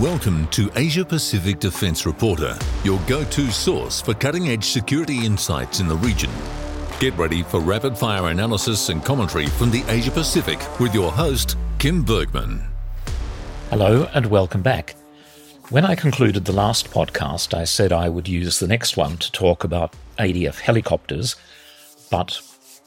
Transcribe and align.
Welcome 0.00 0.48
to 0.48 0.72
Asia 0.74 1.04
Pacific 1.04 1.60
Defense 1.60 2.04
Reporter, 2.04 2.58
your 2.82 2.98
go 3.06 3.22
to 3.22 3.50
source 3.52 4.00
for 4.00 4.12
cutting 4.12 4.48
edge 4.48 4.64
security 4.64 5.24
insights 5.24 5.78
in 5.78 5.86
the 5.86 5.94
region. 5.94 6.32
Get 6.98 7.16
ready 7.16 7.44
for 7.44 7.60
rapid 7.60 7.96
fire 7.96 8.26
analysis 8.30 8.88
and 8.88 9.04
commentary 9.04 9.46
from 9.46 9.70
the 9.70 9.84
Asia 9.86 10.10
Pacific 10.10 10.58
with 10.80 10.96
your 10.96 11.12
host, 11.12 11.56
Kym 11.78 12.04
Bergmann. 12.04 12.60
Hello, 13.70 14.08
and 14.14 14.26
welcome 14.26 14.62
back. 14.62 14.96
When 15.70 15.84
I 15.84 15.94
concluded 15.94 16.44
the 16.44 16.52
last 16.52 16.90
podcast, 16.90 17.54
I 17.54 17.62
said 17.62 17.92
I 17.92 18.08
would 18.08 18.26
use 18.26 18.58
the 18.58 18.66
next 18.66 18.96
one 18.96 19.16
to 19.18 19.30
talk 19.30 19.62
about 19.62 19.94
ADF 20.18 20.58
helicopters, 20.58 21.36
but 22.10 22.40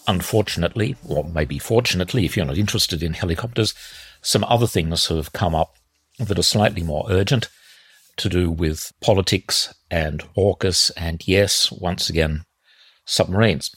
unfortunately, 0.09 0.97
or 1.07 1.23
maybe 1.23 1.57
fortunately, 1.57 2.25
if 2.25 2.35
you're 2.35 2.45
not 2.45 2.57
interested 2.57 3.01
in 3.01 3.13
helicopters, 3.13 3.73
some 4.21 4.43
other 4.43 4.67
things 4.67 5.07
have 5.07 5.31
come 5.31 5.55
up 5.55 5.76
that 6.19 6.39
are 6.39 6.43
slightly 6.43 6.83
more 6.83 7.05
urgent 7.09 7.49
to 8.17 8.29
do 8.29 8.49
with 8.49 8.91
politics 9.01 9.73
and 9.91 10.23
AUKUS 10.35 10.91
and, 10.97 11.27
yes, 11.27 11.71
once 11.71 12.09
again, 12.09 12.45
submarines. 13.05 13.71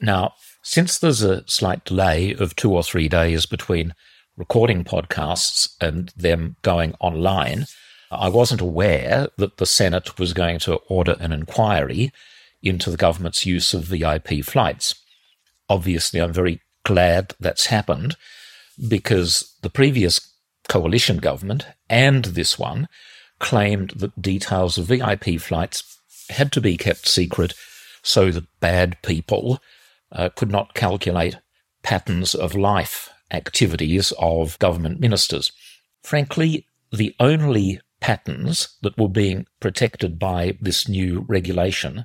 Now, 0.00 0.34
since 0.62 0.98
there's 0.98 1.22
a 1.22 1.46
slight 1.48 1.84
delay 1.84 2.34
of 2.34 2.56
two 2.56 2.72
or 2.72 2.82
three 2.82 3.08
days 3.08 3.46
between 3.46 3.94
recording 4.36 4.84
podcasts 4.84 5.74
and 5.80 6.12
them 6.16 6.56
going 6.62 6.94
online, 7.00 7.66
I 8.10 8.28
wasn't 8.28 8.60
aware 8.60 9.28
that 9.36 9.58
the 9.58 9.66
Senate 9.66 10.18
was 10.18 10.32
going 10.32 10.58
to 10.60 10.76
order 10.88 11.16
an 11.20 11.32
inquiry 11.32 12.12
into 12.62 12.90
the 12.90 12.96
government's 12.96 13.46
use 13.46 13.74
of 13.74 13.84
VIP 13.84 14.44
flights. 14.44 14.94
Obviously, 15.68 16.20
I'm 16.20 16.32
very 16.32 16.60
glad 16.84 17.34
that's 17.38 17.66
happened 17.66 18.16
because 18.88 19.54
the 19.62 19.70
previous 19.70 20.18
coalition 20.68 21.18
government 21.18 21.66
and 21.88 22.26
this 22.26 22.58
one 22.58 22.88
claimed 23.38 23.90
that 23.96 24.20
details 24.20 24.78
of 24.78 24.86
VIP 24.86 25.40
flights 25.40 25.98
had 26.30 26.52
to 26.52 26.60
be 26.60 26.76
kept 26.76 27.08
secret 27.08 27.54
so 28.02 28.30
that 28.30 28.60
bad 28.60 28.96
people 29.02 29.60
uh, 30.12 30.28
could 30.30 30.50
not 30.50 30.74
calculate 30.74 31.36
patterns 31.82 32.34
of 32.34 32.54
life 32.54 33.10
activities 33.30 34.12
of 34.18 34.58
government 34.58 35.00
ministers. 35.00 35.52
Frankly, 36.02 36.66
the 36.90 37.14
only 37.20 37.80
patterns 38.00 38.76
that 38.82 38.96
were 38.96 39.08
being 39.08 39.46
protected 39.60 40.18
by 40.18 40.56
this 40.60 40.88
new 40.88 41.24
regulation 41.28 42.04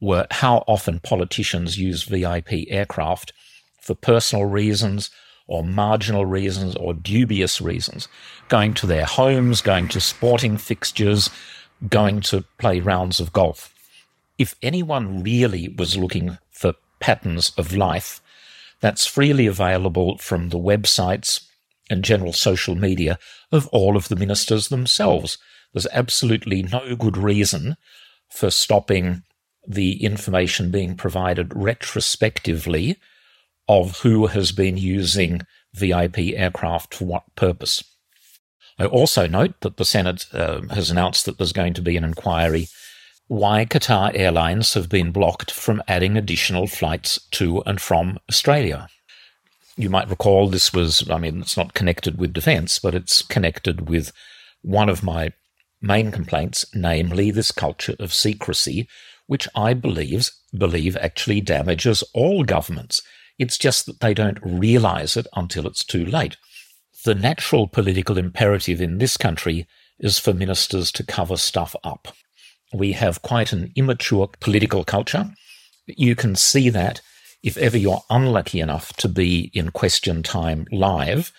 were 0.00 0.26
how 0.30 0.64
often 0.66 1.00
politicians 1.00 1.78
use 1.78 2.02
VIP 2.02 2.52
aircraft 2.68 3.32
for 3.80 3.94
personal 3.94 4.44
reasons 4.44 5.10
or 5.46 5.62
marginal 5.62 6.24
reasons 6.24 6.74
or 6.76 6.94
dubious 6.94 7.60
reasons, 7.60 8.08
going 8.48 8.74
to 8.74 8.86
their 8.86 9.04
homes, 9.04 9.60
going 9.60 9.88
to 9.88 10.00
sporting 10.00 10.56
fixtures, 10.56 11.30
going 11.88 12.20
to 12.20 12.44
play 12.58 12.80
rounds 12.80 13.20
of 13.20 13.32
golf. 13.32 13.74
If 14.38 14.54
anyone 14.62 15.22
really 15.22 15.68
was 15.68 15.96
looking 15.96 16.38
for 16.50 16.74
patterns 16.98 17.52
of 17.58 17.76
life, 17.76 18.20
that's 18.80 19.06
freely 19.06 19.46
available 19.46 20.18
from 20.18 20.48
the 20.48 20.58
websites 20.58 21.46
and 21.90 22.02
general 22.02 22.32
social 22.32 22.74
media 22.74 23.18
of 23.52 23.66
all 23.68 23.96
of 23.96 24.08
the 24.08 24.16
ministers 24.16 24.68
themselves. 24.68 25.38
There's 25.72 25.86
absolutely 25.92 26.62
no 26.62 26.96
good 26.96 27.16
reason 27.16 27.76
for 28.28 28.50
stopping 28.50 29.22
the 29.66 30.02
information 30.02 30.70
being 30.70 30.96
provided 30.96 31.52
retrospectively 31.54 32.98
of 33.68 34.00
who 34.00 34.26
has 34.26 34.52
been 34.52 34.76
using 34.76 35.42
VIP 35.74 36.18
aircraft 36.34 36.94
for 36.94 37.04
what 37.04 37.34
purpose. 37.36 37.82
I 38.78 38.86
also 38.86 39.26
note 39.26 39.60
that 39.60 39.76
the 39.76 39.84
Senate 39.84 40.26
uh, 40.32 40.62
has 40.70 40.90
announced 40.90 41.26
that 41.26 41.38
there's 41.38 41.52
going 41.52 41.74
to 41.74 41.82
be 41.82 41.96
an 41.96 42.04
inquiry 42.04 42.66
why 43.26 43.64
Qatar 43.64 44.12
Airlines 44.14 44.74
have 44.74 44.88
been 44.88 45.10
blocked 45.10 45.50
from 45.50 45.82
adding 45.88 46.16
additional 46.16 46.66
flights 46.66 47.18
to 47.32 47.62
and 47.64 47.80
from 47.80 48.18
Australia. 48.28 48.88
You 49.76 49.90
might 49.90 50.10
recall 50.10 50.48
this 50.48 50.72
was, 50.72 51.08
I 51.10 51.18
mean, 51.18 51.40
it's 51.40 51.56
not 51.56 51.74
connected 51.74 52.18
with 52.18 52.32
defence, 52.32 52.78
but 52.78 52.94
it's 52.94 53.22
connected 53.22 53.88
with 53.88 54.12
one 54.62 54.88
of 54.88 55.02
my 55.02 55.32
main 55.80 56.12
complaints, 56.12 56.64
namely 56.74 57.30
this 57.30 57.50
culture 57.50 57.96
of 57.98 58.14
secrecy, 58.14 58.88
which 59.26 59.48
I 59.54 59.74
believe, 59.74 60.30
believe 60.56 60.96
actually 60.98 61.40
damages 61.40 62.04
all 62.12 62.44
governments. 62.44 63.02
It's 63.38 63.58
just 63.58 63.86
that 63.86 64.00
they 64.00 64.14
don't 64.14 64.38
realize 64.42 65.16
it 65.16 65.26
until 65.34 65.66
it's 65.66 65.84
too 65.84 66.04
late. 66.04 66.36
The 67.04 67.14
natural 67.14 67.66
political 67.68 68.16
imperative 68.16 68.80
in 68.80 68.98
this 68.98 69.16
country 69.16 69.66
is 69.98 70.18
for 70.18 70.32
ministers 70.32 70.90
to 70.92 71.04
cover 71.04 71.36
stuff 71.36 71.74
up. 71.84 72.08
We 72.72 72.92
have 72.92 73.22
quite 73.22 73.52
an 73.52 73.72
immature 73.76 74.28
political 74.40 74.84
culture. 74.84 75.30
You 75.86 76.14
can 76.16 76.34
see 76.34 76.70
that 76.70 77.00
if 77.42 77.58
ever 77.58 77.76
you're 77.76 78.02
unlucky 78.08 78.60
enough 78.60 78.94
to 78.94 79.08
be 79.08 79.50
in 79.52 79.70
question 79.70 80.22
time 80.22 80.66
live, 80.72 81.30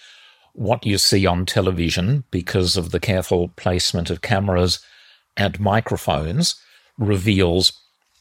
what 0.53 0.85
you 0.85 0.97
see 0.97 1.25
on 1.25 1.45
television 1.45 2.23
because 2.31 2.77
of 2.77 2.91
the 2.91 2.99
careful 2.99 3.49
placement 3.49 4.09
of 4.09 4.21
cameras 4.21 4.79
and 5.35 5.59
microphones 5.59 6.55
reveals 6.97 7.73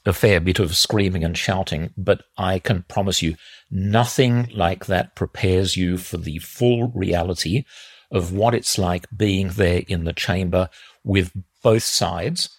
a 0.07 0.13
fair 0.13 0.41
bit 0.41 0.59
of 0.59 0.77
screaming 0.77 1.25
and 1.25 1.37
shouting, 1.37 1.93
but 1.97 2.23
I 2.37 2.59
can 2.59 2.85
promise 2.89 3.23
you 3.23 3.37
nothing 3.71 4.51
like 4.55 4.87
that 4.87 5.17
prepares 5.17 5.77
you 5.77 5.97
for 5.97 6.19
the 6.19 6.39
full 6.39 6.89
reality 6.89 7.65
of 8.11 8.33
what 8.33 8.55
it's 8.55 8.79
like 8.79 9.07
being 9.17 9.49
there 9.49 9.83
in 9.89 10.05
the 10.05 10.13
chamber 10.13 10.69
with 11.03 11.33
both 11.63 11.83
sides, 11.83 12.51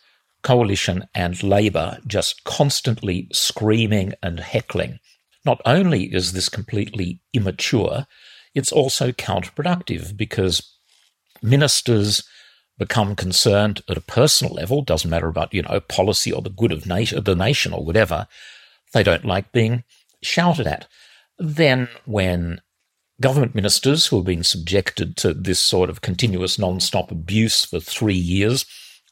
coalition 0.43 1.07
and 1.13 1.41
Labour, 1.43 1.99
just 2.07 2.43
constantly 2.43 3.27
screaming 3.31 4.13
and 4.21 4.39
heckling. 4.39 4.99
Not 5.45 5.61
only 5.65 6.05
is 6.05 6.33
this 6.33 6.49
completely 6.49 7.21
immature, 7.33 8.07
it's 8.55 8.71
also 8.71 9.11
counterproductive 9.11 10.17
because 10.17 10.75
ministers 11.41 12.23
become 12.77 13.15
concerned 13.15 13.81
at 13.89 13.97
a 13.97 14.01
personal 14.01 14.53
level, 14.53 14.81
doesn't 14.81 15.09
matter 15.09 15.27
about, 15.27 15.53
you 15.53 15.61
know, 15.61 15.79
policy 15.79 16.31
or 16.31 16.41
the 16.41 16.49
good 16.49 16.71
of 16.71 16.83
the 16.83 17.35
nation 17.35 17.73
or 17.73 17.85
whatever, 17.85 18.27
they 18.93 19.03
don't 19.03 19.25
like 19.25 19.51
being 19.51 19.83
shouted 20.21 20.67
at. 20.67 20.87
Then 21.37 21.89
when 22.05 22.61
government 23.21 23.55
ministers 23.55 24.07
who 24.07 24.17
have 24.17 24.25
been 24.25 24.43
subjected 24.43 25.15
to 25.17 25.33
this 25.33 25.59
sort 25.59 25.89
of 25.89 26.01
continuous 26.01 26.59
non-stop 26.59 27.11
abuse 27.11 27.63
for 27.63 27.79
three 27.79 28.15
years, 28.15 28.65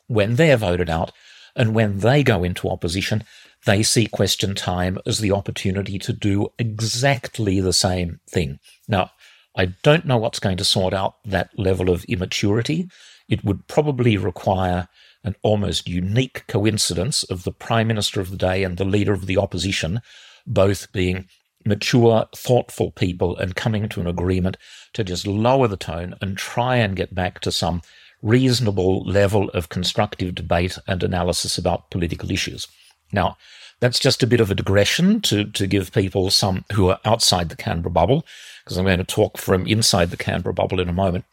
when 0.07 0.35
they're 0.35 0.57
voted 0.57 0.89
out 0.89 1.11
and 1.55 1.73
when 1.73 1.99
they 1.99 2.23
go 2.23 2.43
into 2.43 2.69
opposition, 2.69 3.23
they 3.65 3.81
see 3.81 4.07
question 4.07 4.55
time 4.55 4.97
as 5.05 5.19
the 5.19 5.31
opportunity 5.31 5.97
to 5.99 6.11
do 6.11 6.49
exactly 6.59 7.61
the 7.61 7.71
same 7.71 8.19
thing. 8.29 8.59
Now, 8.87 9.11
I 9.55 9.67
don't 9.83 10.05
know 10.05 10.17
what's 10.17 10.39
going 10.39 10.57
to 10.57 10.65
sort 10.65 10.93
out 10.93 11.15
that 11.25 11.57
level 11.57 11.89
of 11.89 12.03
immaturity 12.05 12.89
it 13.33 13.43
would 13.43 13.67
probably 13.67 14.15
require 14.15 14.87
an 15.23 15.35
almost 15.41 15.89
unique 15.89 16.45
coincidence 16.47 17.23
of 17.23 17.43
the 17.43 17.51
Prime 17.51 17.87
Minister 17.87 18.21
of 18.21 18.29
the 18.29 18.37
day 18.37 18.63
and 18.63 18.77
the 18.77 18.85
Leader 18.85 19.11
of 19.11 19.25
the 19.25 19.39
Opposition 19.39 20.01
both 20.45 20.91
being 20.91 21.27
mature, 21.65 22.27
thoughtful 22.35 22.91
people 22.91 23.35
and 23.37 23.55
coming 23.55 23.89
to 23.89 24.01
an 24.01 24.05
agreement 24.05 24.57
to 24.93 25.03
just 25.03 25.25
lower 25.25 25.67
the 25.67 25.77
tone 25.77 26.13
and 26.21 26.37
try 26.37 26.75
and 26.75 26.95
get 26.95 27.15
back 27.15 27.39
to 27.39 27.51
some 27.51 27.81
reasonable 28.21 29.03
level 29.05 29.49
of 29.49 29.69
constructive 29.69 30.35
debate 30.35 30.77
and 30.87 31.01
analysis 31.01 31.57
about 31.57 31.89
political 31.89 32.29
issues. 32.29 32.67
Now, 33.11 33.37
that's 33.79 33.99
just 33.99 34.21
a 34.21 34.27
bit 34.27 34.41
of 34.41 34.51
a 34.51 34.55
digression 34.55 35.21
to, 35.21 35.45
to 35.45 35.65
give 35.65 35.91
people 35.91 36.29
some 36.29 36.65
who 36.73 36.89
are 36.89 36.99
outside 37.03 37.49
the 37.49 37.55
Canberra 37.55 37.91
bubble, 37.91 38.25
because 38.63 38.77
I'm 38.77 38.85
going 38.85 38.99
to 38.99 39.03
talk 39.03 39.39
from 39.39 39.65
inside 39.65 40.11
the 40.11 40.17
Canberra 40.17 40.53
bubble 40.53 40.79
in 40.79 40.87
a 40.87 40.93
moment 40.93 41.25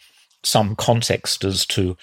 some 0.43 0.77
context 0.77 1.45
as 1.45 1.67
to 1.67 1.97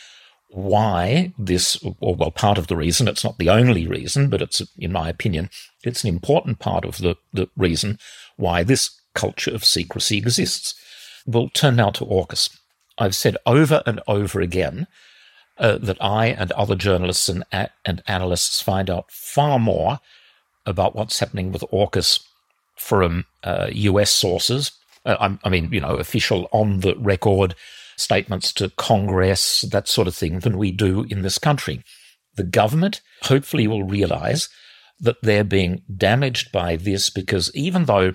why 0.50 1.34
this, 1.38 1.78
or 2.00 2.16
well, 2.16 2.31
part 2.31 2.57
of 2.57 2.68
the 2.68 2.75
reason, 2.75 3.07
it's 3.07 3.24
not 3.24 3.38
the 3.38 3.50
only 3.50 3.86
reason, 3.86 4.30
but 4.30 4.42
it's, 4.42 4.62
in 4.78 4.92
my 4.92 5.10
opinion, 5.10 5.50
it's 5.84 6.04
an 6.04 6.10
important 6.10 6.60
part 6.60 6.86
of 6.86 6.98
the, 6.98 7.16
the 7.34 7.50
reason 7.57 8.00
why 8.38 8.63
this 8.63 8.89
culture 9.13 9.54
of 9.54 9.66
secrecy 9.66 10.18
exists. 10.18 10.74
We'll 11.25 11.50
turn 11.50 11.75
now 11.75 11.89
to 11.92 12.06
AUKUS. 12.06 12.57
I've 12.98 13.16
said 13.16 13.38
over 13.45 13.84
and 13.86 14.01
over 14.07 14.39
again 14.39 14.88
uh, 15.57 15.78
that 15.80 16.01
I 16.01 16.28
and 16.28 16.51
other 16.54 16.75
journalists 16.75 17.30
and, 17.30 17.44
and 17.51 18.01
analysts 18.07 18.62
find 18.62 18.89
out 18.89 19.12
far 19.12 19.60
more 19.60 20.00
about 20.66 20.95
what's 20.95 21.19
happening 21.19 21.51
with 21.51 21.63
AUKUS 21.74 22.24
from 22.75 23.25
uh, 23.44 23.68
US 23.72 24.12
sources. 24.12 24.72
Uh, 25.07 25.36
I 25.44 25.50
mean, 25.50 25.71
you 25.71 25.80
know, 25.80 25.95
official 25.95 26.48
on 26.51 26.81
the 26.81 26.95
record 26.98 27.56
statements 27.95 28.54
to 28.54 28.69
Congress, 28.77 29.62
that 29.71 29.88
sort 29.88 30.07
of 30.07 30.15
thing, 30.15 30.39
than 30.39 30.57
we 30.57 30.71
do 30.71 31.04
in 31.09 31.24
this 31.24 31.39
country. 31.39 31.83
The 32.36 32.44
government 32.44 33.01
hopefully 33.24 33.68
will 33.68 33.83
realize 33.83 34.50
that 35.00 35.18
they're 35.24 35.44
being 35.44 35.81
damaged 35.95 36.51
by 36.51 36.75
this 36.75 37.09
because 37.09 37.51
even 37.56 37.86
though 37.86 38.13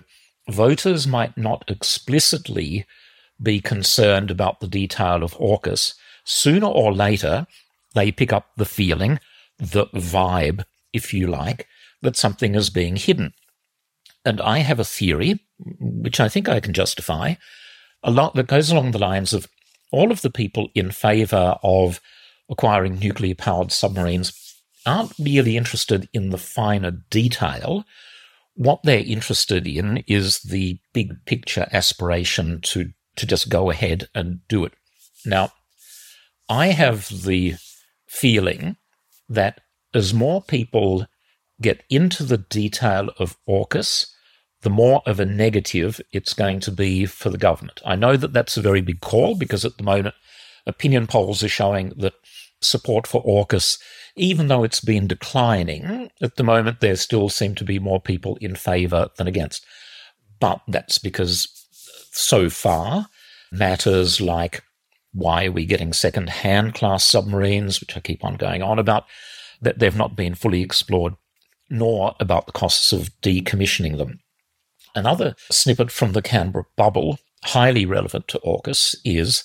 voters 0.48 1.06
might 1.06 1.36
not 1.36 1.64
explicitly 1.68 2.86
be 3.40 3.60
concerned 3.60 4.30
about 4.30 4.60
the 4.60 4.68
detail 4.68 5.22
of 5.22 5.34
AUKUS, 5.34 5.94
sooner 6.24 6.66
or 6.66 6.92
later 6.92 7.46
they 7.94 8.12
pick 8.12 8.32
up 8.32 8.50
the 8.56 8.64
feeling, 8.64 9.18
the 9.58 9.86
vibe, 9.86 10.64
if 10.92 11.12
you 11.12 11.26
like, 11.26 11.66
that 12.02 12.16
something 12.16 12.54
is 12.54 12.70
being 12.70 12.96
hidden. 12.96 13.32
And 14.24 14.40
I 14.40 14.58
have 14.58 14.78
a 14.78 14.84
theory, 14.84 15.40
which 15.80 16.20
I 16.20 16.28
think 16.28 16.48
I 16.48 16.60
can 16.60 16.72
justify, 16.72 17.34
a 18.02 18.10
lot 18.10 18.34
that 18.34 18.48
goes 18.48 18.70
along 18.70 18.90
the 18.90 18.98
lines 18.98 19.32
of 19.32 19.46
all 19.90 20.10
of 20.10 20.22
the 20.22 20.30
people 20.30 20.68
in 20.74 20.90
favor 20.90 21.56
of 21.62 22.00
acquiring 22.50 22.98
nuclear 22.98 23.34
powered 23.34 23.72
submarines 23.72 24.32
aren't 24.84 25.12
really 25.18 25.56
interested 25.56 26.08
in 26.12 26.30
the 26.30 26.38
finer 26.38 26.90
detail. 26.90 27.84
What 28.54 28.80
they're 28.82 28.98
interested 28.98 29.66
in 29.66 30.04
is 30.06 30.40
the 30.40 30.78
big 30.92 31.24
picture 31.24 31.68
aspiration 31.72 32.60
to, 32.62 32.90
to 33.16 33.26
just 33.26 33.48
go 33.48 33.70
ahead 33.70 34.08
and 34.14 34.40
do 34.48 34.64
it. 34.64 34.72
Now, 35.24 35.52
I 36.48 36.68
have 36.68 37.08
the 37.24 37.54
feeling 38.06 38.76
that 39.28 39.60
as 39.94 40.12
more 40.12 40.42
people 40.42 41.06
get 41.60 41.84
into 41.88 42.24
the 42.24 42.38
detail 42.38 43.10
of 43.18 43.36
AUKUS, 43.48 44.11
the 44.62 44.70
more 44.70 45.02
of 45.06 45.20
a 45.20 45.26
negative 45.26 46.00
it's 46.12 46.34
going 46.34 46.60
to 46.60 46.70
be 46.70 47.06
for 47.06 47.30
the 47.30 47.38
government. 47.38 47.80
I 47.84 47.96
know 47.96 48.16
that 48.16 48.32
that's 48.32 48.56
a 48.56 48.62
very 48.62 48.80
big 48.80 49.00
call 49.00 49.34
because 49.34 49.64
at 49.64 49.76
the 49.76 49.82
moment, 49.82 50.14
opinion 50.66 51.06
polls 51.06 51.42
are 51.42 51.48
showing 51.48 51.92
that 51.96 52.14
support 52.60 53.06
for 53.06 53.24
AUKUS, 53.24 53.78
even 54.16 54.48
though 54.48 54.64
it's 54.64 54.80
been 54.80 55.06
declining, 55.06 56.10
at 56.20 56.36
the 56.36 56.44
moment 56.44 56.80
there 56.80 56.96
still 56.96 57.28
seem 57.28 57.54
to 57.56 57.64
be 57.64 57.78
more 57.78 58.00
people 58.00 58.36
in 58.40 58.54
favour 58.54 59.08
than 59.16 59.26
against. 59.26 59.66
But 60.38 60.60
that's 60.68 60.98
because 60.98 61.48
so 62.12 62.48
far, 62.48 63.06
matters 63.50 64.20
like 64.20 64.62
why 65.12 65.46
are 65.46 65.52
we 65.52 65.66
getting 65.66 65.92
second 65.92 66.30
hand 66.30 66.74
class 66.74 67.04
submarines, 67.04 67.80
which 67.80 67.96
I 67.96 68.00
keep 68.00 68.24
on 68.24 68.36
going 68.36 68.62
on 68.62 68.78
about, 68.78 69.04
that 69.60 69.78
they've 69.78 69.96
not 69.96 70.16
been 70.16 70.34
fully 70.34 70.62
explored, 70.62 71.14
nor 71.68 72.14
about 72.18 72.46
the 72.46 72.52
costs 72.52 72.92
of 72.92 73.10
decommissioning 73.22 73.98
them. 73.98 74.20
Another 74.94 75.34
snippet 75.50 75.90
from 75.90 76.12
the 76.12 76.22
Canberra 76.22 76.66
bubble, 76.76 77.18
highly 77.44 77.86
relevant 77.86 78.28
to 78.28 78.40
AUKUS, 78.40 78.96
is 79.04 79.44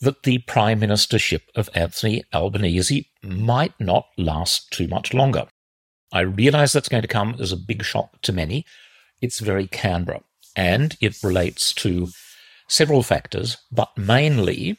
that 0.00 0.22
the 0.22 0.38
prime 0.38 0.80
ministership 0.80 1.42
of 1.54 1.70
Anthony 1.74 2.22
Albanese 2.32 3.08
might 3.22 3.78
not 3.80 4.06
last 4.16 4.70
too 4.70 4.86
much 4.86 5.12
longer. 5.12 5.48
I 6.12 6.20
realize 6.20 6.72
that's 6.72 6.88
going 6.88 7.02
to 7.02 7.08
come 7.08 7.36
as 7.40 7.50
a 7.50 7.56
big 7.56 7.82
shock 7.82 8.20
to 8.22 8.32
many. 8.32 8.64
It's 9.20 9.40
very 9.40 9.66
Canberra, 9.66 10.20
and 10.54 10.96
it 11.00 11.22
relates 11.22 11.72
to 11.74 12.08
several 12.68 13.02
factors, 13.02 13.56
but 13.72 13.96
mainly 13.96 14.78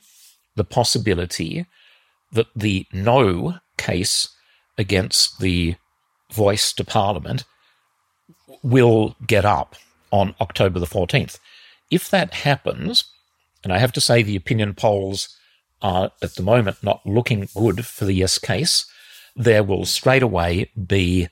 the 0.55 0.63
possibility 0.63 1.65
that 2.31 2.47
the 2.55 2.85
no 2.93 3.57
case 3.77 4.29
against 4.77 5.39
the 5.39 5.75
voice 6.31 6.71
to 6.73 6.83
Parliament 6.83 7.43
will 8.63 9.15
get 9.25 9.45
up 9.45 9.75
on 10.11 10.35
October 10.39 10.79
the 10.79 10.85
14th. 10.85 11.39
If 11.89 12.09
that 12.09 12.33
happens, 12.33 13.05
and 13.63 13.71
I 13.71 13.79
have 13.79 13.93
to 13.93 14.01
say 14.01 14.21
the 14.21 14.35
opinion 14.35 14.73
polls 14.73 15.37
are 15.81 16.11
at 16.21 16.35
the 16.35 16.43
moment 16.43 16.83
not 16.83 17.05
looking 17.05 17.47
good 17.55 17.85
for 17.85 18.05
the 18.05 18.13
yes 18.13 18.37
case, 18.37 18.85
there 19.35 19.63
will 19.63 19.85
straight 19.85 20.23
away 20.23 20.71
be 20.85 21.27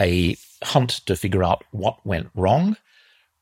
a 0.00 0.36
hunt 0.62 0.90
to 1.06 1.16
figure 1.16 1.42
out 1.42 1.64
what 1.72 2.04
went 2.06 2.30
wrong, 2.34 2.76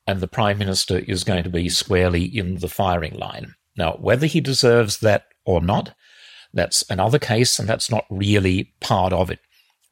and 0.07 0.19
the 0.19 0.27
Prime 0.27 0.57
Minister 0.57 0.99
is 0.99 1.23
going 1.23 1.43
to 1.43 1.49
be 1.49 1.69
squarely 1.69 2.23
in 2.23 2.59
the 2.59 2.69
firing 2.69 3.15
line. 3.15 3.55
Now, 3.77 3.93
whether 3.93 4.25
he 4.25 4.41
deserves 4.41 4.99
that 4.99 5.25
or 5.45 5.61
not, 5.61 5.93
that's 6.53 6.83
another 6.89 7.19
case, 7.19 7.59
and 7.59 7.67
that's 7.67 7.91
not 7.91 8.05
really 8.09 8.73
part 8.79 9.13
of 9.13 9.29
it. 9.29 9.39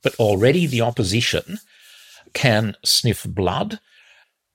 But 0.02 0.16
already 0.16 0.66
the 0.66 0.82
opposition 0.82 1.60
can 2.34 2.76
sniff 2.84 3.24
blood 3.24 3.80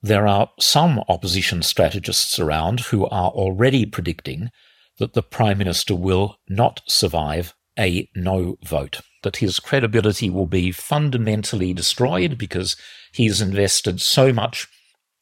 there 0.01 0.27
are 0.27 0.49
some 0.59 1.03
opposition 1.07 1.61
strategists 1.61 2.39
around 2.39 2.79
who 2.81 3.05
are 3.07 3.29
already 3.29 3.85
predicting 3.85 4.49
that 4.97 5.13
the 5.13 5.23
Prime 5.23 5.57
Minister 5.57 5.95
will 5.95 6.37
not 6.49 6.81
survive 6.87 7.53
a 7.77 8.09
no 8.15 8.57
vote, 8.63 9.01
that 9.23 9.37
his 9.37 9.59
credibility 9.59 10.29
will 10.29 10.47
be 10.47 10.71
fundamentally 10.71 11.73
destroyed 11.73 12.37
because 12.37 12.75
he's 13.13 13.41
invested 13.41 14.01
so 14.01 14.33
much 14.33 14.67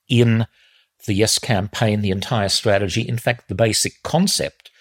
in 0.08 0.48
the 1.06 1.14
Yes 1.14 1.40
campaign, 1.40 2.02
the 2.02 2.10
entire 2.10 2.50
strategy, 2.50 3.08
in 3.08 3.18
fact, 3.18 3.48
the 3.48 3.56
basic 3.56 4.02
concept, 4.04 4.72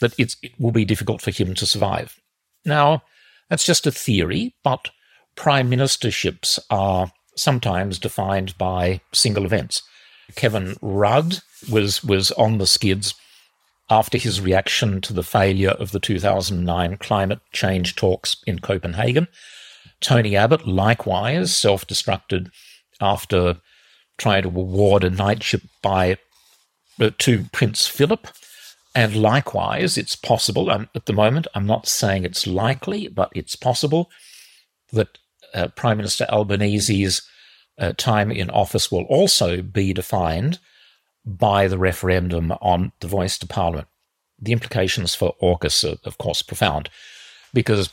that 0.00 0.18
it 0.18 0.34
will 0.58 0.70
be 0.70 0.84
difficult 0.84 1.20
for 1.20 1.30
him 1.30 1.54
to 1.54 1.66
survive. 1.66 2.16
Now, 2.64 3.02
that's 3.50 3.64
just 3.64 3.86
a 3.86 3.92
theory, 3.92 4.54
but 4.62 4.90
prime 5.36 5.70
ministerships 5.70 6.58
are 6.70 7.12
sometimes 7.38 7.98
defined 7.98 8.56
by 8.58 9.00
single 9.12 9.44
events. 9.44 9.82
Kevin 10.34 10.76
Rudd 10.82 11.38
was 11.70 12.04
was 12.04 12.30
on 12.32 12.58
the 12.58 12.66
skids 12.66 13.14
after 13.90 14.18
his 14.18 14.40
reaction 14.40 15.00
to 15.00 15.12
the 15.12 15.22
failure 15.22 15.70
of 15.70 15.92
the 15.92 16.00
2009 16.00 16.98
climate 16.98 17.40
change 17.52 17.96
talks 17.96 18.36
in 18.46 18.58
Copenhagen. 18.58 19.28
Tony 20.00 20.36
Abbott 20.36 20.66
likewise 20.66 21.56
self-destructed 21.56 22.50
after 23.00 23.56
trying 24.18 24.42
to 24.42 24.48
award 24.48 25.04
a 25.04 25.10
knightship 25.10 25.62
by 25.82 26.18
uh, 27.00 27.10
to 27.18 27.44
Prince 27.52 27.86
Philip. 27.86 28.26
And 28.94 29.14
likewise, 29.14 29.96
it's 29.96 30.16
possible, 30.16 30.70
um, 30.70 30.88
at 30.94 31.06
the 31.06 31.12
moment, 31.12 31.46
I'm 31.54 31.66
not 31.66 31.86
saying 31.86 32.24
it's 32.24 32.46
likely, 32.46 33.06
but 33.06 33.30
it's 33.34 33.54
possible 33.54 34.10
that 34.92 35.18
uh, 35.54 35.68
Prime 35.68 35.96
Minister 35.96 36.26
Albanese's 36.28 37.22
uh, 37.78 37.92
time 37.96 38.30
in 38.30 38.50
office 38.50 38.90
will 38.90 39.04
also 39.04 39.62
be 39.62 39.92
defined 39.92 40.58
by 41.24 41.68
the 41.68 41.78
referendum 41.78 42.52
on 42.60 42.92
the 43.00 43.06
voice 43.06 43.38
to 43.38 43.46
Parliament. 43.46 43.88
The 44.40 44.52
implications 44.52 45.14
for 45.14 45.34
AUKUS 45.42 45.84
are, 45.84 45.98
of 46.04 46.18
course, 46.18 46.42
profound, 46.42 46.90
because 47.52 47.90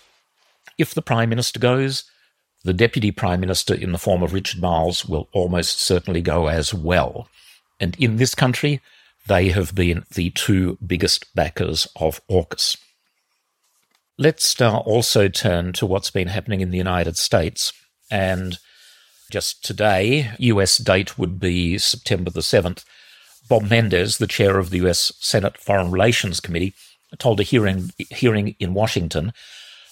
if 0.78 0.94
the 0.94 1.02
Prime 1.02 1.30
Minister 1.30 1.60
goes, 1.60 2.04
the 2.64 2.74
Deputy 2.74 3.12
Prime 3.12 3.40
Minister, 3.40 3.76
in 3.76 3.92
the 3.92 3.98
form 3.98 4.24
of 4.24 4.34
Richard 4.34 4.62
Marles, 4.62 5.06
will 5.06 5.30
almost 5.34 5.80
certainly 5.80 6.22
go 6.22 6.48
as 6.48 6.74
well. 6.74 7.28
And 7.80 7.96
in 8.00 8.18
this 8.18 8.34
country, 8.34 8.82
they 9.28 9.50
have 9.50 9.76
been 9.76 10.04
the 10.14 10.30
two 10.32 10.78
biggest 10.86 11.34
backers 11.36 11.88
of 11.96 12.22
AUKUS. 12.28 12.78
Let's 14.18 14.62
uh, 14.62 14.78
also 14.78 15.28
turn 15.28 15.74
to 15.74 15.86
what's 15.86 16.10
been 16.10 16.30
happening 16.30 16.62
in 16.62 16.72
the 16.72 16.78
United 16.78 17.18
States. 17.18 17.74
And 18.10 18.58
just 19.30 19.64
today, 19.64 20.32
US 20.40 20.78
date 20.78 21.20
would 21.20 21.38
be 21.38 21.78
September 21.78 22.32
the 22.32 22.40
7th. 22.40 22.86
Bob 23.50 23.64
Menendez, 23.64 24.18
the 24.18 24.28
chair 24.28 24.58
of 24.58 24.70
the 24.70 24.78
US 24.86 25.12
Senate 25.20 25.58
Foreign 25.58 25.92
Relations 25.92 26.40
Committee, 26.40 26.74
told 27.18 27.42
a 27.42 27.44
hearing, 27.44 27.92
hearing 28.10 28.56
in 28.58 28.74
Washington 28.74 29.34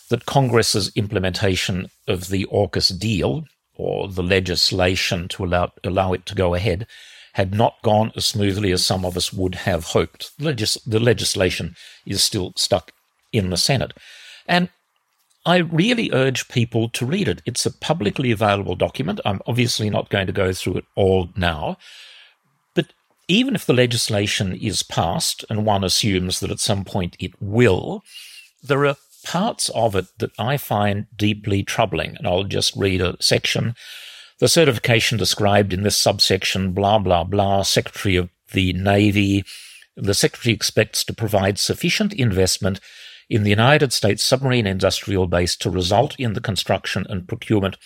that 0.09 0.25
Congress's 0.25 0.89
implementation 0.95 1.89
of 2.07 2.29
the 2.29 2.45
AUKUS 2.45 2.97
deal, 2.97 3.43
or 3.75 4.07
the 4.07 4.23
legislation 4.23 5.27
to 5.27 5.43
allow, 5.43 5.71
allow 5.83 6.13
it 6.13 6.25
to 6.27 6.35
go 6.35 6.53
ahead, 6.53 6.87
had 7.33 7.53
not 7.53 7.75
gone 7.81 8.11
as 8.15 8.25
smoothly 8.25 8.71
as 8.71 8.85
some 8.85 9.03
of 9.03 9.17
us 9.17 9.33
would 9.33 9.55
have 9.55 9.83
hoped. 9.85 10.31
Legis- 10.39 10.81
the 10.85 10.99
legislation 10.99 11.75
is 12.05 12.23
still 12.23 12.53
stuck 12.55 12.93
in 13.33 13.49
the 13.49 13.57
Senate. 13.57 13.93
And 14.47 14.69
I 15.45 15.57
really 15.57 16.09
urge 16.13 16.47
people 16.47 16.87
to 16.89 17.05
read 17.05 17.27
it. 17.27 17.41
It's 17.45 17.65
a 17.65 17.71
publicly 17.71 18.31
available 18.31 18.75
document. 18.75 19.19
I'm 19.25 19.41
obviously 19.45 19.89
not 19.89 20.09
going 20.09 20.27
to 20.27 20.33
go 20.33 20.53
through 20.53 20.77
it 20.77 20.85
all 20.95 21.29
now. 21.35 21.77
But 22.75 22.93
even 23.27 23.53
if 23.53 23.65
the 23.65 23.73
legislation 23.73 24.55
is 24.55 24.83
passed, 24.83 25.43
and 25.49 25.65
one 25.65 25.83
assumes 25.83 26.39
that 26.39 26.51
at 26.51 26.59
some 26.59 26.85
point 26.85 27.17
it 27.19 27.33
will, 27.41 28.03
there 28.61 28.85
are 28.85 28.95
parts 29.25 29.69
of 29.69 29.95
it 29.95 30.05
that 30.19 30.31
I 30.39 30.55
find 30.55 31.07
deeply 31.15 31.63
troubling. 31.63 32.15
And 32.17 32.25
I'll 32.25 32.45
just 32.45 32.75
read 32.77 33.01
a 33.01 33.17
section. 33.21 33.75
The 34.39 34.47
certification 34.47 35.17
described 35.17 35.73
in 35.73 35.83
this 35.83 35.97
subsection, 35.97 36.71
blah, 36.71 36.99
blah, 36.99 37.25
blah, 37.25 37.63
Secretary 37.63 38.15
of 38.15 38.29
the 38.53 38.71
Navy. 38.73 39.43
The 39.97 40.13
Secretary 40.13 40.53
expects 40.53 41.03
to 41.03 41.13
provide 41.13 41.59
sufficient 41.59 42.13
investment 42.13 42.79
in 43.29 43.43
the 43.43 43.49
United 43.49 43.93
States 43.93 44.23
submarine 44.23 44.67
industrial 44.67 45.27
base 45.27 45.55
to 45.57 45.69
result 45.69 46.15
in 46.19 46.33
the 46.33 46.41
construction 46.41 47.05
and 47.09 47.27
procurement 47.27 47.77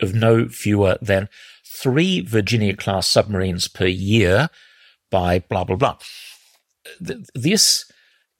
of 0.00 0.14
no 0.14 0.48
fewer 0.48 0.98
than 1.00 1.28
three 1.64 2.20
Virginia 2.20 2.76
class 2.76 3.06
submarines 3.06 3.68
per 3.68 3.86
year 3.86 4.48
by 5.10 5.38
blah, 5.38 5.64
blah, 5.64 5.76
blah. 5.76 5.96
This 7.34 7.90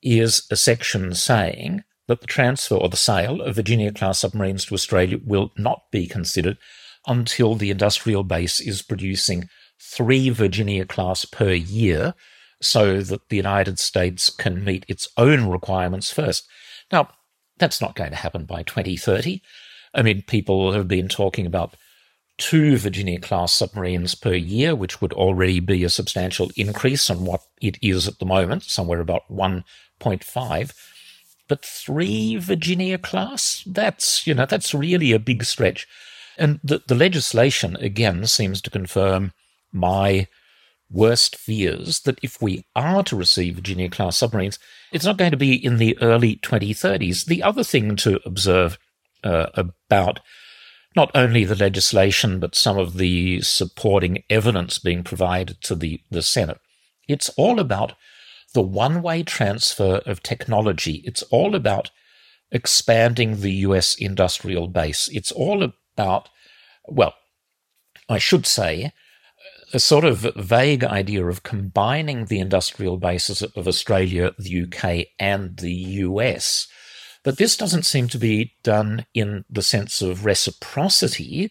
is 0.02 0.46
a 0.50 0.56
section 0.56 1.14
saying 1.14 1.84
that 2.08 2.20
the 2.20 2.26
transfer 2.26 2.76
or 2.76 2.88
the 2.88 2.96
sale 2.96 3.40
of 3.40 3.56
Virginia 3.56 3.92
class 3.92 4.20
submarines 4.20 4.66
to 4.66 4.74
Australia 4.74 5.18
will 5.24 5.52
not 5.56 5.84
be 5.90 6.06
considered 6.06 6.58
until 7.06 7.54
the 7.54 7.70
industrial 7.70 8.22
base 8.24 8.60
is 8.60 8.82
producing 8.82 9.48
three 9.80 10.30
Virginia 10.30 10.84
class 10.84 11.24
per 11.24 11.52
year 11.52 12.14
so 12.64 13.00
that 13.00 13.28
the 13.28 13.36
United 13.36 13.78
States 13.78 14.30
can 14.30 14.64
meet 14.64 14.84
its 14.88 15.08
own 15.16 15.48
requirements 15.48 16.10
first. 16.10 16.46
Now, 16.90 17.08
that's 17.58 17.80
not 17.80 17.94
going 17.94 18.10
to 18.10 18.16
happen 18.16 18.44
by 18.44 18.62
2030. 18.62 19.42
I 19.94 20.02
mean, 20.02 20.22
people 20.22 20.72
have 20.72 20.88
been 20.88 21.08
talking 21.08 21.46
about 21.46 21.76
two 22.36 22.76
Virginia 22.76 23.20
class 23.20 23.52
submarines 23.52 24.14
per 24.14 24.34
year, 24.34 24.74
which 24.74 25.00
would 25.00 25.12
already 25.12 25.60
be 25.60 25.84
a 25.84 25.90
substantial 25.90 26.50
increase 26.56 27.08
on 27.08 27.24
what 27.24 27.42
it 27.60 27.78
is 27.80 28.08
at 28.08 28.18
the 28.18 28.26
moment, 28.26 28.64
somewhere 28.64 29.00
about 29.00 29.22
1.5. 29.30 30.74
But 31.46 31.64
three 31.64 32.36
Virginia 32.36 32.98
class, 32.98 33.62
that's, 33.66 34.26
you 34.26 34.34
know, 34.34 34.46
that's 34.46 34.74
really 34.74 35.12
a 35.12 35.18
big 35.18 35.44
stretch. 35.44 35.86
And 36.36 36.58
the, 36.64 36.82
the 36.86 36.94
legislation, 36.94 37.76
again, 37.76 38.26
seems 38.26 38.60
to 38.62 38.70
confirm 38.70 39.32
my 39.72 40.26
worst 40.90 41.36
fears 41.36 42.00
that 42.00 42.18
if 42.22 42.40
we 42.40 42.64
are 42.76 43.02
to 43.04 43.16
receive 43.16 43.56
Virginia 43.56 43.88
class 43.88 44.16
submarines, 44.16 44.58
it's 44.92 45.04
not 45.04 45.16
going 45.16 45.30
to 45.30 45.36
be 45.36 45.54
in 45.54 45.78
the 45.78 45.98
early 46.00 46.36
2030s. 46.36 47.24
The 47.24 47.42
other 47.42 47.64
thing 47.64 47.96
to 47.96 48.20
observe 48.24 48.78
uh, 49.22 49.46
about 49.54 50.20
not 50.96 51.10
only 51.14 51.44
the 51.44 51.56
legislation, 51.56 52.38
but 52.38 52.54
some 52.54 52.78
of 52.78 52.94
the 52.94 53.40
supporting 53.40 54.22
evidence 54.30 54.78
being 54.78 55.02
provided 55.02 55.60
to 55.62 55.74
the, 55.74 56.00
the 56.10 56.22
Senate. 56.22 56.58
It's 57.08 57.28
all 57.30 57.58
about 57.58 57.94
the 58.52 58.62
one 58.62 59.02
way 59.02 59.22
transfer 59.24 60.00
of 60.06 60.22
technology. 60.22 61.02
It's 61.04 61.22
all 61.24 61.54
about 61.54 61.90
expanding 62.52 63.40
the 63.40 63.52
US 63.52 63.94
industrial 63.96 64.68
base. 64.68 65.08
It's 65.12 65.32
all 65.32 65.62
about, 65.62 66.28
well, 66.86 67.14
I 68.08 68.18
should 68.18 68.46
say, 68.46 68.92
a 69.74 69.80
sort 69.80 70.04
of 70.04 70.18
vague 70.36 70.84
idea 70.84 71.26
of 71.26 71.42
combining 71.42 72.26
the 72.26 72.38
industrial 72.38 72.96
bases 72.96 73.42
of 73.42 73.68
Australia, 73.68 74.32
the 74.38 74.62
UK, 74.64 75.08
and 75.18 75.56
the 75.58 75.72
US 75.72 76.68
but 77.24 77.38
this 77.38 77.56
doesn't 77.56 77.86
seem 77.86 78.06
to 78.08 78.18
be 78.18 78.52
done 78.62 79.06
in 79.14 79.44
the 79.50 79.62
sense 79.62 80.00
of 80.02 80.24
reciprocity. 80.24 81.50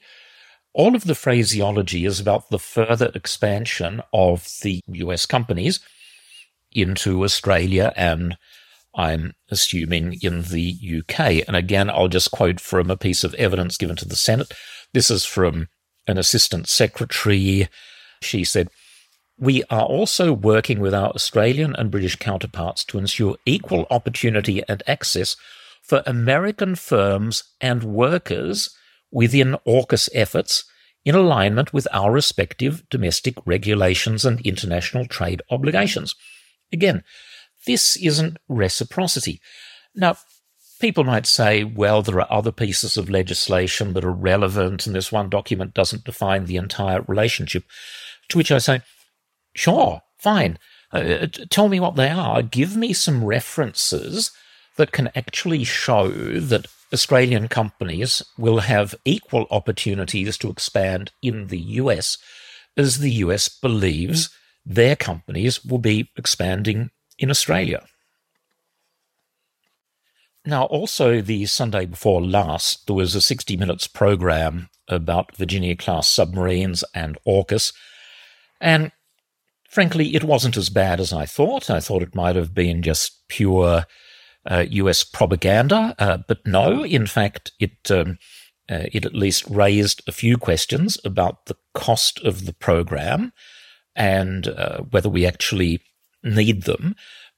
All 0.71 0.95
of 0.95 1.05
the 1.05 1.15
phraseology 1.15 2.05
is 2.05 2.19
about 2.19 2.49
the 2.49 2.59
further 2.59 3.11
expansion 3.13 4.01
of 4.13 4.47
the 4.61 4.81
US 4.87 5.25
companies 5.25 5.79
into 6.71 7.23
Australia 7.23 7.91
and 7.95 8.37
I'm 8.95 9.33
assuming 9.49 10.19
in 10.21 10.43
the 10.43 10.77
UK. 10.99 11.47
And 11.47 11.55
again, 11.55 11.89
I'll 11.89 12.07
just 12.07 12.29
quote 12.29 12.59
from 12.59 12.91
a 12.91 12.97
piece 12.97 13.23
of 13.23 13.33
evidence 13.33 13.75
given 13.75 13.95
to 13.97 14.07
the 14.07 14.15
Senate. 14.15 14.53
This 14.93 15.09
is 15.09 15.25
from 15.25 15.67
an 16.05 16.19
assistant 16.19 16.69
secretary. 16.69 17.67
She 18.23 18.43
said, 18.43 18.69
we 19.37 19.63
are 19.69 19.85
also 19.85 20.31
working 20.31 20.79
with 20.79 20.93
our 20.93 21.09
Australian 21.09 21.75
and 21.75 21.91
British 21.91 22.15
counterparts 22.15 22.83
to 22.85 22.97
ensure 22.97 23.37
equal 23.45 23.87
opportunity 23.89 24.61
and 24.69 24.83
access 24.87 25.35
for 25.81 26.03
American 26.05 26.75
firms 26.75 27.43
and 27.59 27.83
workers 27.83 28.75
within 29.11 29.57
AUKUS 29.67 30.09
efforts 30.13 30.63
in 31.03 31.15
alignment 31.15 31.73
with 31.73 31.87
our 31.91 32.11
respective 32.11 32.87
domestic 32.89 33.35
regulations 33.45 34.23
and 34.23 34.39
international 34.41 35.05
trade 35.05 35.41
obligations. 35.49 36.15
Again, 36.71 37.03
this 37.65 37.95
isn't 37.97 38.37
reciprocity. 38.47 39.41
Now, 39.95 40.17
people 40.79 41.03
might 41.03 41.25
say, 41.25 41.63
well, 41.63 42.01
there 42.01 42.19
are 42.21 42.31
other 42.31 42.51
pieces 42.51 42.97
of 42.97 43.09
legislation 43.09 43.93
that 43.93 44.05
are 44.05 44.11
relevant, 44.11 44.85
and 44.85 44.95
this 44.95 45.11
one 45.11 45.29
document 45.29 45.73
doesn't 45.73 46.03
define 46.05 46.45
the 46.45 46.57
entire 46.57 47.01
relationship. 47.01 47.63
To 48.29 48.37
which 48.37 48.51
I 48.51 48.57
say, 48.57 48.81
sure, 49.55 50.01
fine. 50.17 50.57
Uh, 50.91 51.27
tell 51.49 51.69
me 51.69 51.79
what 51.79 51.95
they 51.95 52.09
are. 52.09 52.41
Give 52.41 52.75
me 52.75 52.93
some 52.93 53.23
references 53.23 54.31
that 54.77 54.91
can 54.91 55.09
actually 55.15 55.63
show 55.63 56.09
that 56.09 56.67
Australian 56.93 57.47
companies 57.47 58.21
will 58.37 58.59
have 58.59 58.95
equal 59.03 59.47
opportunities 59.49 60.37
to 60.37 60.49
expand 60.49 61.11
in 61.21 61.47
the 61.47 61.59
US 61.59 62.17
as 62.77 62.99
the 62.99 63.11
US 63.11 63.49
believes 63.49 64.29
their 64.65 64.95
companies 64.95 65.63
will 65.65 65.79
be 65.79 66.09
expanding 66.15 66.91
in 67.17 67.29
Australia. 67.29 67.85
Now, 70.45 70.63
also 70.65 71.21
the 71.21 71.45
Sunday 71.45 71.85
before 71.85 72.21
last, 72.21 72.85
there 72.87 72.95
was 72.95 73.15
a 73.15 73.21
60 73.21 73.55
Minutes 73.55 73.87
program 73.87 74.69
about 74.89 75.35
Virginia 75.37 75.75
class 75.75 76.09
submarines 76.09 76.83
and 76.93 77.17
AUKUS. 77.25 77.73
And 78.63 78.91
frankly, 79.69 80.15
it 80.15 80.23
wasn't 80.23 80.57
as 80.57 80.69
bad 80.69 80.99
as 80.99 81.11
I 81.13 81.25
thought. 81.25 81.69
I 81.69 81.81
thought 81.81 82.01
it 82.01 82.15
might 82.15 82.37
have 82.37 82.55
been 82.55 82.81
just 82.81 83.27
pure 83.27 83.85
uh, 84.49 84.65
US 84.69 85.03
propaganda, 85.03 85.93
uh, 85.99 86.17
but 86.27 86.39
no, 86.47 86.83
in 86.83 87.05
fact, 87.05 87.51
it 87.59 87.91
um, 87.91 88.17
uh, 88.69 88.85
it 88.93 89.05
at 89.05 89.13
least 89.13 89.45
raised 89.49 90.01
a 90.07 90.11
few 90.11 90.37
questions 90.37 90.97
about 91.03 91.45
the 91.45 91.57
cost 91.73 92.19
of 92.23 92.45
the 92.45 92.53
program 92.53 93.33
and 93.95 94.47
uh, 94.47 94.79
whether 94.91 95.09
we 95.09 95.25
actually 95.25 95.81
need 96.23 96.63
them, 96.63 96.95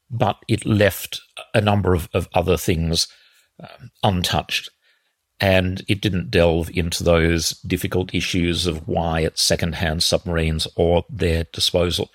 but 0.10 0.38
it 0.48 0.66
left 0.66 1.22
a 1.54 1.62
number 1.62 1.96
of, 1.96 2.08
of 2.14 2.28
other 2.34 2.58
things 2.58 3.08
um, 3.60 3.90
untouched. 4.04 4.70
And 5.40 5.84
it 5.88 6.02
didn't 6.02 6.32
delve 6.32 6.70
into 6.74 7.04
those 7.04 7.52
difficult 7.62 8.14
issues 8.14 8.68
of 8.68 8.88
why 8.88 9.22
it's 9.22 9.42
second-hand 9.42 10.02
submarines 10.02 10.68
or 10.76 11.04
their 11.10 11.44
disposal. 11.52 12.10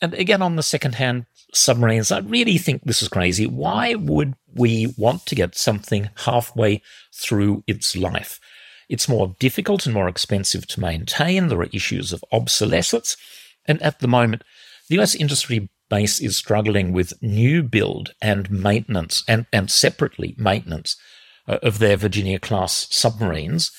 And 0.00 0.14
again, 0.14 0.40
on 0.40 0.56
the 0.56 0.62
second-hand 0.62 1.26
submarines. 1.54 2.10
I 2.10 2.18
really 2.20 2.58
think 2.58 2.82
this 2.84 3.02
is 3.02 3.08
crazy. 3.08 3.46
Why 3.46 3.94
would 3.94 4.34
we 4.54 4.94
want 4.96 5.26
to 5.26 5.34
get 5.34 5.56
something 5.56 6.10
halfway 6.24 6.82
through 7.14 7.64
its 7.66 7.96
life? 7.96 8.40
It's 8.88 9.08
more 9.08 9.36
difficult 9.38 9.86
and 9.86 9.94
more 9.94 10.08
expensive 10.08 10.66
to 10.68 10.80
maintain. 10.80 11.48
There 11.48 11.60
are 11.60 11.68
issues 11.72 12.12
of 12.12 12.24
obsolescence. 12.32 13.16
And 13.66 13.80
at 13.82 14.00
the 14.00 14.08
moment, 14.08 14.42
the 14.88 15.00
US 15.00 15.14
industry 15.14 15.68
base 15.88 16.20
is 16.20 16.36
struggling 16.36 16.92
with 16.92 17.20
new 17.22 17.62
build 17.62 18.14
and 18.20 18.50
maintenance 18.50 19.22
and, 19.28 19.46
and 19.52 19.70
separately 19.70 20.34
maintenance 20.38 20.96
Uh, 21.48 21.58
of 21.62 21.78
their 21.78 21.96
Virginia 21.96 22.38
class 22.38 22.86
submarines. 22.90 23.72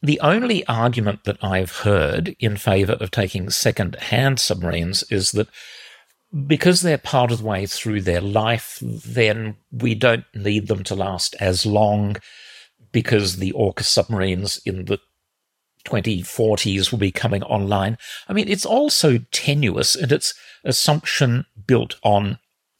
The 0.00 0.20
only 0.20 0.66
argument 0.66 1.24
that 1.24 1.42
I've 1.42 1.78
heard 1.78 2.36
in 2.38 2.56
favor 2.56 2.92
of 2.94 3.10
taking 3.10 3.50
second 3.50 3.96
hand 3.96 4.38
submarines 4.38 5.02
is 5.10 5.32
that 5.32 5.48
because 6.46 6.82
they're 6.82 6.98
part 6.98 7.32
of 7.32 7.38
the 7.38 7.44
way 7.44 7.66
through 7.66 8.02
their 8.02 8.20
life, 8.20 8.78
then 8.80 9.56
we 9.72 9.94
don't 9.94 10.24
need 10.34 10.68
them 10.68 10.84
to 10.84 10.94
last 10.94 11.34
as 11.40 11.66
long 11.66 12.16
because 12.92 13.36
the 13.36 13.52
AUKUS 13.52 13.84
submarines 13.84 14.60
in 14.64 14.84
the 14.84 14.98
2040s 15.84 16.90
will 16.90 16.98
be 16.98 17.12
coming 17.12 17.42
online. 17.42 17.98
I 18.28 18.32
mean, 18.32 18.48
it's 18.48 18.66
all 18.66 18.88
so 18.88 19.18
tenuous 19.32 19.96
and 19.96 20.12
it's 20.12 20.32
assumption 20.64 21.44
built 21.66 21.96
on 22.02 22.38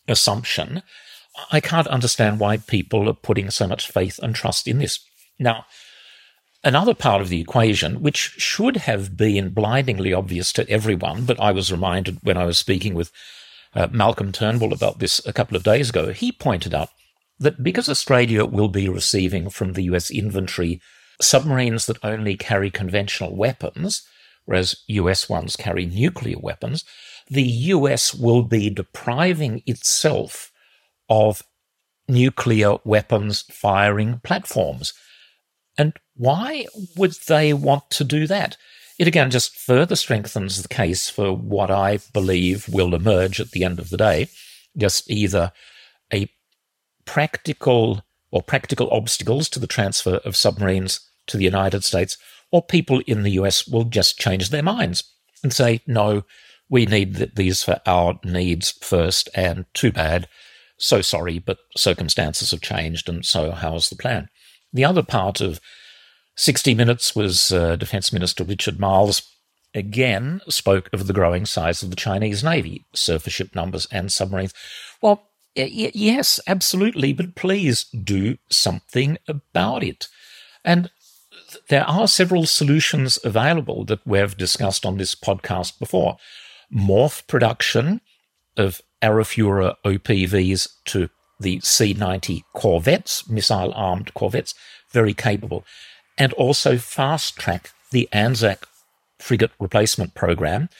assumption. 0.08 0.82
I 1.50 1.60
can't 1.60 1.88
understand 1.88 2.38
why 2.38 2.58
people 2.58 3.08
are 3.08 3.14
putting 3.14 3.50
so 3.50 3.66
much 3.66 3.90
faith 3.90 4.20
and 4.22 4.34
trust 4.34 4.68
in 4.68 4.78
this. 4.78 5.00
Now, 5.38 5.66
another 6.62 6.94
part 6.94 7.20
of 7.20 7.28
the 7.28 7.40
equation, 7.40 8.02
which 8.02 8.34
should 8.38 8.76
have 8.78 9.16
been 9.16 9.50
blindingly 9.50 10.12
obvious 10.12 10.52
to 10.54 10.68
everyone, 10.68 11.24
but 11.24 11.40
I 11.40 11.50
was 11.52 11.72
reminded 11.72 12.18
when 12.22 12.36
I 12.36 12.44
was 12.44 12.58
speaking 12.58 12.94
with 12.94 13.10
uh, 13.74 13.88
Malcolm 13.90 14.30
Turnbull 14.30 14.72
about 14.72 15.00
this 15.00 15.24
a 15.26 15.32
couple 15.32 15.56
of 15.56 15.64
days 15.64 15.90
ago. 15.90 16.12
He 16.12 16.30
pointed 16.30 16.74
out 16.74 16.90
that 17.38 17.62
because 17.62 17.88
Australia 17.88 18.44
will 18.44 18.68
be 18.68 18.88
receiving 18.88 19.50
from 19.50 19.72
the 19.72 19.82
US 19.84 20.10
inventory 20.10 20.80
submarines 21.20 21.86
that 21.86 22.02
only 22.04 22.36
carry 22.36 22.70
conventional 22.70 23.34
weapons, 23.34 24.06
whereas 24.44 24.76
US 24.86 25.28
ones 25.28 25.56
carry 25.56 25.86
nuclear 25.86 26.38
weapons, 26.38 26.84
the 27.28 27.42
US 27.42 28.14
will 28.14 28.42
be 28.42 28.70
depriving 28.70 29.62
itself 29.66 30.52
of 31.08 31.42
nuclear 32.08 32.76
weapons 32.84 33.42
firing 33.50 34.20
platforms. 34.22 34.92
And 35.76 35.94
why 36.16 36.66
would 36.96 37.14
they 37.26 37.52
want 37.52 37.90
to 37.90 38.04
do 38.04 38.26
that? 38.26 38.56
It 38.98 39.08
again 39.08 39.30
just 39.30 39.56
further 39.56 39.96
strengthens 39.96 40.62
the 40.62 40.68
case 40.68 41.10
for 41.10 41.32
what 41.36 41.70
I 41.70 41.98
believe 42.12 42.68
will 42.68 42.94
emerge 42.94 43.40
at 43.40 43.50
the 43.50 43.64
end 43.64 43.78
of 43.78 43.90
the 43.90 43.96
day 43.96 44.28
just 44.76 45.10
either 45.10 45.52
a 46.12 46.28
practical 47.04 48.02
or 48.30 48.42
practical 48.42 48.90
obstacles 48.90 49.48
to 49.50 49.58
the 49.58 49.66
transfer 49.66 50.16
of 50.24 50.36
submarines 50.36 51.00
to 51.26 51.36
the 51.36 51.44
United 51.44 51.84
States, 51.84 52.18
or 52.50 52.62
people 52.62 53.00
in 53.06 53.22
the 53.22 53.32
US 53.32 53.66
will 53.66 53.84
just 53.84 54.18
change 54.18 54.50
their 54.50 54.62
minds 54.62 55.04
and 55.42 55.52
say, 55.52 55.80
no, 55.86 56.24
we 56.68 56.86
need 56.86 57.36
these 57.36 57.62
for 57.62 57.80
our 57.86 58.18
needs 58.24 58.72
first, 58.72 59.28
and 59.34 59.66
too 59.74 59.92
bad. 59.92 60.28
So 60.78 61.00
sorry, 61.00 61.38
but 61.38 61.58
circumstances 61.76 62.50
have 62.50 62.60
changed, 62.60 63.08
and 63.08 63.24
so 63.24 63.52
how's 63.52 63.88
the 63.88 63.96
plan? 63.96 64.28
The 64.72 64.84
other 64.84 65.02
part 65.02 65.40
of 65.40 65.60
60 66.36 66.74
Minutes 66.74 67.14
was 67.14 67.52
uh, 67.52 67.76
Defence 67.76 68.12
Minister 68.12 68.44
Richard 68.44 68.78
Marles 68.80 69.22
again 69.74 70.40
spoke 70.48 70.88
of 70.92 71.06
the 71.06 71.12
growing 71.12 71.46
size 71.46 71.82
of 71.82 71.90
the 71.90 71.96
Chinese 71.96 72.44
Navy, 72.44 72.84
surface 72.94 73.32
ship 73.32 73.54
numbers, 73.54 73.86
and 73.90 74.10
submarines. 74.10 74.54
Well, 75.02 75.28
y- 75.56 75.90
yes, 75.94 76.40
absolutely, 76.46 77.12
but 77.12 77.34
please 77.34 77.84
do 77.84 78.38
something 78.50 79.18
about 79.28 79.82
it. 79.82 80.08
And 80.64 80.90
there 81.68 81.84
are 81.88 82.08
several 82.08 82.46
solutions 82.46 83.18
available 83.24 83.84
that 83.86 84.06
we've 84.06 84.36
discussed 84.36 84.86
on 84.86 84.96
this 84.96 85.14
podcast 85.14 85.78
before. 85.78 86.16
Morph 86.74 87.26
production 87.26 88.00
of 88.56 88.80
Arafura 89.04 89.74
OPVs 89.84 90.68
to 90.86 91.10
the 91.38 91.60
C 91.60 91.92
90 91.92 92.44
corvettes, 92.54 93.28
missile 93.28 93.72
armed 93.74 94.14
corvettes, 94.14 94.54
very 94.90 95.12
capable, 95.12 95.64
and 96.16 96.32
also 96.32 96.78
fast 96.78 97.36
track 97.36 97.70
the 97.90 98.08
Anzac 98.12 98.66
frigate 99.18 99.50
replacement 99.60 100.14
program 100.14 100.70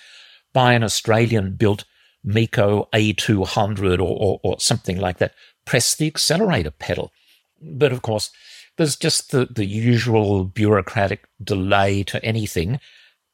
by 0.55 0.73
an 0.73 0.83
Australian 0.83 1.57
built 1.57 1.85
MEKO 2.25 2.89
A200 2.95 3.99
or, 3.99 4.03
or, 4.03 4.41
or, 4.43 4.59
something 4.59 4.99
like 4.99 5.19
that. 5.19 5.35
Press 5.67 5.95
the 5.95 6.07
accelerator 6.07 6.71
pedal. 6.71 7.13
But 7.61 7.93
of 7.93 8.01
course, 8.01 8.31
there's 8.79 8.97
just 8.97 9.33
the, 9.33 9.47
the 9.47 9.67
usual 9.67 10.45
bureaucratic 10.45 11.25
delay 11.43 12.03
to 12.05 12.25
anything 12.25 12.81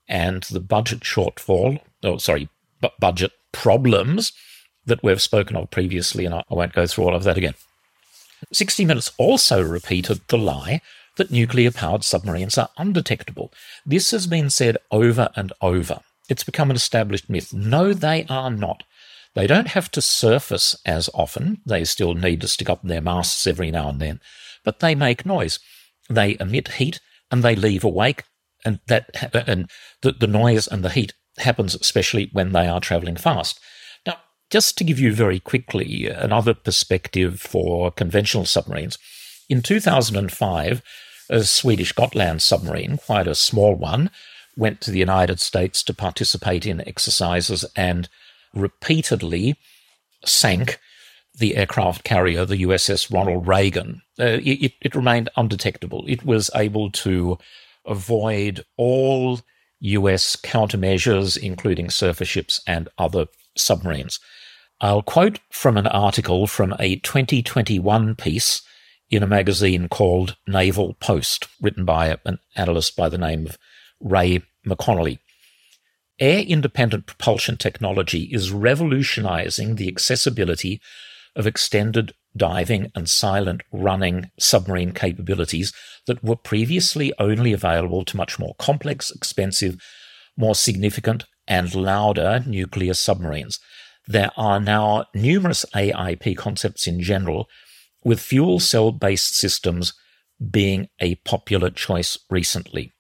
and 0.08 0.42
the 0.44 0.60
budget 0.60 1.00
shortfall, 1.00 1.80
oh, 2.02 2.18
sorry, 2.18 2.48
bu- 2.80 2.88
budget 2.98 3.30
problems 3.52 4.32
that 4.86 5.02
we've 5.02 5.22
spoken 5.22 5.56
of 5.56 5.70
previously, 5.70 6.24
and 6.24 6.34
I 6.34 6.44
won't 6.48 6.72
go 6.72 6.86
through 6.86 7.04
all 7.04 7.14
of 7.14 7.24
that 7.24 7.38
again. 7.38 7.54
60 8.52 8.84
Minutes 8.84 9.12
also 9.18 9.62
repeated 9.62 10.20
the 10.28 10.38
lie 10.38 10.80
that 11.16 11.30
nuclear 11.30 11.70
powered 11.70 12.04
submarines 12.04 12.56
are 12.56 12.70
undetectable. 12.78 13.52
This 13.84 14.10
has 14.12 14.26
been 14.26 14.48
said 14.48 14.78
over 14.90 15.28
and 15.36 15.52
over. 15.60 16.00
It's 16.28 16.44
become 16.44 16.70
an 16.70 16.76
established 16.76 17.28
myth. 17.28 17.52
No, 17.52 17.92
they 17.92 18.24
are 18.28 18.50
not. 18.50 18.84
They 19.34 19.46
don't 19.46 19.68
have 19.68 19.90
to 19.92 20.02
surface 20.02 20.76
as 20.86 21.10
often. 21.12 21.60
They 21.66 21.84
still 21.84 22.14
need 22.14 22.40
to 22.40 22.48
stick 22.48 22.70
up 22.70 22.82
their 22.82 23.00
masts 23.00 23.46
every 23.46 23.70
now 23.70 23.88
and 23.88 24.00
then, 24.00 24.20
but 24.64 24.80
they 24.80 24.94
make 24.94 25.26
noise. 25.26 25.58
They 26.08 26.36
emit 26.40 26.68
heat 26.68 27.00
and 27.30 27.42
they 27.42 27.54
leave 27.54 27.84
a 27.84 27.88
wake, 27.88 28.24
and 28.64 28.80
that 28.88 29.32
and 29.46 29.70
the, 30.02 30.12
the 30.12 30.26
noise 30.26 30.66
and 30.66 30.84
the 30.84 30.90
heat 30.90 31.12
happens 31.38 31.74
especially 31.74 32.28
when 32.32 32.52
they 32.52 32.66
are 32.66 32.80
traveling 32.80 33.16
fast. 33.16 33.60
Just 34.50 34.76
to 34.78 34.84
give 34.84 34.98
you 34.98 35.14
very 35.14 35.38
quickly 35.38 36.08
another 36.08 36.54
perspective 36.54 37.40
for 37.40 37.92
conventional 37.92 38.44
submarines, 38.44 38.98
in 39.48 39.62
2005, 39.62 40.82
a 41.30 41.44
Swedish 41.44 41.92
Gotland 41.92 42.42
submarine, 42.42 42.96
quite 42.96 43.28
a 43.28 43.34
small 43.36 43.74
one, 43.76 44.10
went 44.56 44.80
to 44.80 44.90
the 44.90 44.98
United 44.98 45.38
States 45.38 45.84
to 45.84 45.94
participate 45.94 46.66
in 46.66 46.86
exercises 46.86 47.64
and 47.76 48.08
repeatedly 48.52 49.56
sank 50.24 50.80
the 51.38 51.56
aircraft 51.56 52.02
carrier, 52.02 52.44
the 52.44 52.62
USS 52.62 53.12
Ronald 53.12 53.46
Reagan. 53.46 54.02
Uh, 54.18 54.38
it, 54.42 54.72
it 54.82 54.96
remained 54.96 55.28
undetectable. 55.36 56.04
It 56.08 56.24
was 56.24 56.50
able 56.56 56.90
to 56.90 57.38
avoid 57.86 58.64
all 58.76 59.40
US 59.78 60.34
countermeasures, 60.34 61.38
including 61.38 61.88
surface 61.88 62.28
ships 62.28 62.60
and 62.66 62.88
other 62.98 63.26
submarines. 63.56 64.18
I'll 64.82 65.02
quote 65.02 65.40
from 65.50 65.76
an 65.76 65.86
article 65.86 66.46
from 66.46 66.74
a 66.78 66.96
2021 66.96 68.14
piece 68.14 68.62
in 69.10 69.22
a 69.22 69.26
magazine 69.26 69.88
called 69.88 70.36
Naval 70.46 70.94
Post, 70.94 71.48
written 71.60 71.84
by 71.84 72.16
an 72.24 72.38
analyst 72.56 72.96
by 72.96 73.10
the 73.10 73.18
name 73.18 73.46
of 73.46 73.58
Ray 74.00 74.42
McConnelly. 74.66 75.18
Air 76.18 76.40
independent 76.40 77.04
propulsion 77.06 77.58
technology 77.58 78.30
is 78.32 78.52
revolutionizing 78.52 79.76
the 79.76 79.88
accessibility 79.88 80.80
of 81.36 81.46
extended 81.46 82.14
diving 82.34 82.90
and 82.94 83.08
silent 83.08 83.62
running 83.72 84.30
submarine 84.38 84.92
capabilities 84.92 85.74
that 86.06 86.24
were 86.24 86.36
previously 86.36 87.12
only 87.18 87.52
available 87.52 88.04
to 88.06 88.16
much 88.16 88.38
more 88.38 88.54
complex, 88.58 89.10
expensive, 89.10 89.76
more 90.38 90.54
significant, 90.54 91.24
and 91.46 91.74
louder 91.74 92.42
nuclear 92.46 92.94
submarines. 92.94 93.58
There 94.10 94.32
are 94.36 94.58
now 94.58 95.04
numerous 95.14 95.64
AIP 95.72 96.36
concepts 96.36 96.88
in 96.88 97.00
general 97.00 97.48
with 98.02 98.18
fuel 98.18 98.58
cell 98.58 98.90
based 98.90 99.36
systems 99.36 99.92
being 100.50 100.88
a 100.98 101.14
popular 101.14 101.70
choice 101.70 102.18
recently. 102.28 102.92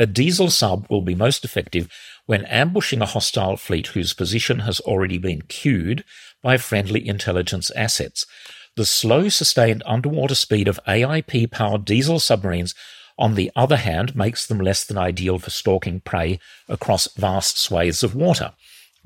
A 0.00 0.06
diesel 0.06 0.50
sub 0.50 0.90
will 0.90 1.02
be 1.02 1.14
most 1.14 1.44
effective 1.44 1.88
when 2.26 2.44
ambushing 2.46 3.00
a 3.00 3.06
hostile 3.06 3.56
fleet 3.56 3.86
whose 3.88 4.14
position 4.14 4.58
has 4.60 4.80
already 4.80 5.16
been 5.16 5.42
cued 5.42 6.02
by 6.42 6.56
friendly 6.56 7.06
intelligence 7.06 7.70
assets. 7.76 8.26
The 8.74 8.84
slow, 8.84 9.28
sustained 9.28 9.84
underwater 9.86 10.34
speed 10.34 10.66
of 10.66 10.80
AIP 10.88 11.52
powered 11.52 11.84
diesel 11.84 12.18
submarines, 12.18 12.74
on 13.16 13.36
the 13.36 13.52
other 13.54 13.76
hand, 13.76 14.16
makes 14.16 14.44
them 14.44 14.58
less 14.58 14.84
than 14.84 14.98
ideal 14.98 15.38
for 15.38 15.50
stalking 15.50 16.00
prey 16.00 16.40
across 16.68 17.06
vast 17.14 17.58
swathes 17.60 18.02
of 18.02 18.16
water. 18.16 18.54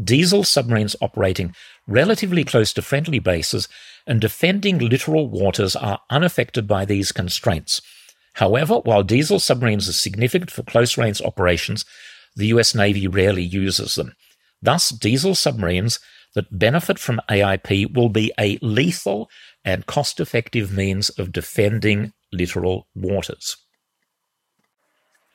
Diesel 0.03 0.45
submarines 0.45 0.97
operating 1.01 1.55
relatively 1.87 2.45
close 2.45 2.73
to 2.73 2.83
friendly 2.83 3.19
bases 3.19 3.69
and 4.07 4.21
defending 4.21 4.79
littoral 4.79 5.29
waters 5.29 5.77
are 5.77 6.01
unaffected 6.11 6.67
by 6.67 6.85
these 6.85 7.13
constraints. 7.13 7.81
However, 8.35 8.77
while 8.77 9.03
diesel 9.03 9.39
submarines 9.39 9.89
are 9.89 9.93
significant 9.93 10.51
for 10.51 10.63
close 10.63 10.97
range 10.97 11.21
operations, 11.21 11.85
the 12.35 12.47
US 12.49 12.75
Navy 12.75 13.07
rarely 13.07 13.43
uses 13.43 13.95
them. 13.95 14.15
Thus, 14.63 14.89
diesel 14.91 15.35
submarines 15.35 15.99
that 16.35 16.59
benefit 16.59 16.99
from 16.99 17.21
AIP 17.29 17.95
will 17.95 18.09
be 18.09 18.33
a 18.39 18.59
lethal 18.63 19.29
and 19.65 19.87
cost 19.87 20.19
effective 20.19 20.73
means 20.73 21.11
of 21.11 21.33
defending 21.33 22.13
littoral 22.33 22.89
waters. 22.95 23.57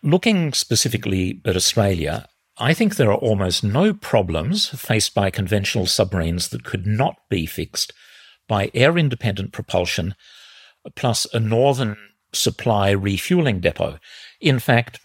Looking 0.01 0.53
specifically 0.53 1.41
at 1.45 1.55
Australia, 1.55 2.27
I 2.59 2.73
think 2.73 2.95
there 2.95 3.11
are 3.11 3.17
almost 3.17 3.63
no 3.63 3.93
problems 3.93 4.67
faced 4.69 5.13
by 5.13 5.29
conventional 5.29 5.85
submarines 5.85 6.49
that 6.49 6.63
could 6.63 6.87
not 6.87 7.17
be 7.29 7.45
fixed 7.45 7.93
by 8.47 8.71
air 8.73 8.97
independent 8.97 9.51
propulsion 9.51 10.15
plus 10.95 11.27
a 11.33 11.39
northern 11.39 11.97
supply 12.33 12.91
refueling 12.91 13.59
depot. 13.59 13.99
In 14.41 14.59
fact, 14.59 14.99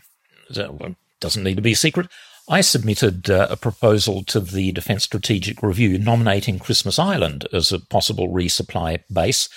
it 0.48 0.96
doesn't 1.20 1.42
need 1.42 1.56
to 1.56 1.62
be 1.62 1.72
a 1.72 1.76
secret. 1.76 2.08
I 2.48 2.60
submitted 2.60 3.30
uh, 3.30 3.48
a 3.50 3.56
proposal 3.56 4.24
to 4.24 4.40
the 4.40 4.72
Defence 4.72 5.04
Strategic 5.04 5.62
Review 5.62 5.98
nominating 5.98 6.58
Christmas 6.58 6.98
Island 6.98 7.46
as 7.52 7.70
a 7.70 7.78
possible 7.78 8.28
resupply 8.28 9.00
base, 9.12 9.48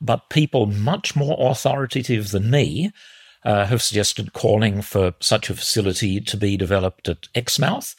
but 0.00 0.28
people 0.30 0.66
much 0.66 1.16
more 1.16 1.36
authoritative 1.50 2.30
than 2.30 2.50
me 2.50 2.92
uh, 3.46 3.64
have 3.66 3.80
suggested 3.80 4.32
calling 4.32 4.82
for 4.82 5.14
such 5.20 5.48
a 5.48 5.54
facility 5.54 6.20
to 6.20 6.36
be 6.36 6.56
developed 6.56 7.08
at 7.08 7.28
Exmouth, 7.34 7.94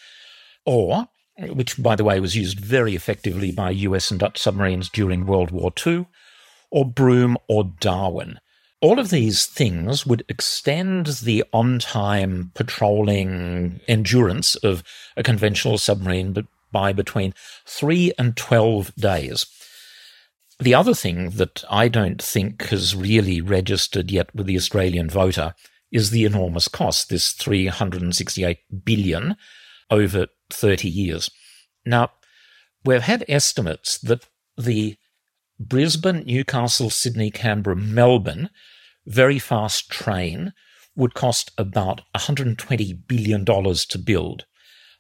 or, 0.66 1.08
which 1.40 1.82
by 1.82 1.96
the 1.96 2.04
way 2.04 2.20
was 2.20 2.36
used 2.36 2.60
very 2.60 2.96
effectively 2.96 3.54
by 3.54 3.70
US 3.72 4.12
and 4.12 4.20
Dutch 4.20 4.38
submarines 4.38 4.90
during 4.90 5.26
World 5.26 5.52
War 5.52 5.72
II, 5.86 6.06
or 6.70 6.86
Broome 6.86 7.38
or 7.48 7.64
Darwin. 7.80 8.40
All 8.82 9.00
of 9.00 9.10
these 9.10 9.46
things 9.46 10.06
would 10.06 10.26
extend 10.28 11.08
the 11.24 11.46
on 11.54 11.80
time 11.80 12.52
patrolling 12.54 13.80
endurance 13.88 14.56
of 14.58 14.84
a 15.16 15.24
conventional 15.24 15.78
submarine 15.78 16.36
by 16.74 16.92
between 16.92 17.34
three 17.66 18.12
and 18.20 18.36
12 18.36 18.94
days. 18.96 19.46
The 20.60 20.74
other 20.74 20.94
thing 20.94 21.32
that 21.32 21.64
I 21.70 21.88
don't 21.88 22.22
think 22.22 22.64
has 22.70 22.96
really 22.96 23.42
registered 23.42 24.10
yet 24.10 24.34
with 24.34 24.48
the 24.48 24.58
Australian 24.58 25.10
voter 25.10 25.54
is 25.92 26.10
the 26.10 26.26
enormous 26.26 26.68
cost, 26.68 27.10
this 27.10 27.32
368 27.32 28.58
billion 28.84 29.36
over 29.90 30.28
30 30.50 30.90
years. 30.90 31.30
Now, 31.86 32.12
we've 32.84 33.02
had 33.02 33.24
estimates 33.30 33.98
that 34.00 34.26
the 34.58 34.98
Brisbane, 35.60 36.24
Newcastle, 36.26 36.90
Sydney, 36.90 37.32
Canberra, 37.32 37.76
Melbourne 37.76 38.50
very 39.06 39.40
fast 39.40 39.90
train 39.90 40.54
would 40.96 41.14
cost 41.14 41.52
about 41.58 42.02
$120 42.16 43.08
billion 43.08 43.46
to 43.46 44.00
build. 44.04 44.46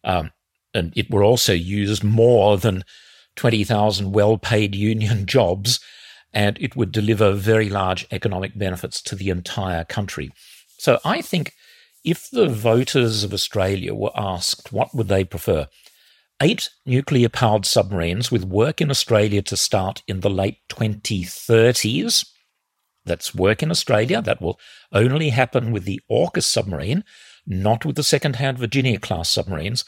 Um, 0.04 0.32
and 0.74 0.94
it 0.96 1.12
were 1.12 1.24
also 1.24 1.54
used 1.54 2.04
more 2.04 2.58
than 2.58 2.84
20,000 3.38 4.12
well 4.12 4.38
paid 4.38 4.76
union 4.76 5.26
jobs, 5.38 5.80
and 6.34 6.58
it 6.60 6.76
would 6.76 6.92
deliver 6.92 7.32
very 7.32 7.70
large 7.70 8.06
economic 8.12 8.58
benefits 8.58 9.02
to 9.04 9.16
the 9.16 9.30
entire 9.30 9.86
country. 9.86 10.32
So 10.78 11.00
I 11.06 11.22
think 11.22 11.54
if 12.04 12.30
the 12.30 12.48
voters 12.48 13.24
of 13.24 13.34
Australia 13.34 13.96
were 13.96 14.12
asked 14.16 14.72
what 14.72 14.94
would 14.94 15.08
they 15.08 15.24
prefer, 15.24 15.68
eight 16.42 16.70
nuclear 16.86 17.30
powered 17.30 17.66
submarines 17.66 18.32
with 18.32 18.44
work 18.44 18.82
in 18.82 18.92
Australia 18.92 19.42
to 19.44 19.58
start 19.58 20.04
in 20.08 20.20
the 20.20 20.30
late 20.30 20.58
2030s. 20.70 22.26
That's 23.06 23.34
work 23.34 23.64
in 23.64 23.72
Australia. 23.72 24.22
That 24.22 24.42
will 24.42 24.60
only 24.92 25.30
happen 25.30 25.72
with 25.72 25.86
the 25.86 26.02
AUKUS 26.12 26.44
submarine, 26.44 27.04
not 27.46 27.86
with 27.86 27.96
the 27.96 28.04
second-hand 28.04 28.60
Virginia 28.60 29.00
class 29.00 29.30
submarines. 29.30 29.86